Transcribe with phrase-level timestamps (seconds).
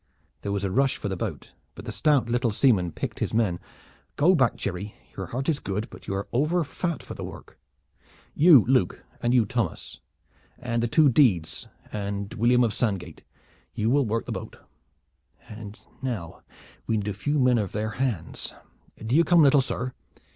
[0.41, 3.59] There was a rush for the boat; but the stout little seaman picked his men.
[4.15, 4.95] "Go back, Jerry!
[5.15, 7.59] Your heart is good, but you are overfat for the work.
[8.33, 9.99] You, Luke, and you, Thomas,
[10.57, 13.23] and the two Deedes, and William of Sandgate.
[13.75, 14.57] You will work the boat.
[15.47, 16.41] And now
[16.87, 18.55] we need a few men of their hands.
[19.05, 19.93] Do you come, little sir?"